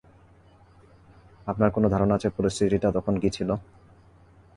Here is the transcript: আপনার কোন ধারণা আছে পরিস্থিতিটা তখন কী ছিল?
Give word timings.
আপনার 1.47 1.69
কোন 1.71 1.83
ধারণা 1.87 2.13
আছে 2.15 2.29
পরিস্থিতিটা 2.29 2.87
তখন 2.91 3.13
কী 3.19 3.29
ছিল? 3.29 3.49